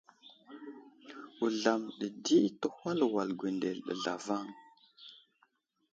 [1.37, 4.45] Wuzlam ɗi di təhwal wal gwendele ɗi zlavaŋ.